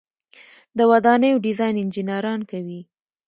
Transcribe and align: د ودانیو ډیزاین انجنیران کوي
د 0.77 0.79
ودانیو 0.91 1.41
ډیزاین 1.45 1.75
انجنیران 1.81 2.39
کوي 2.51 2.81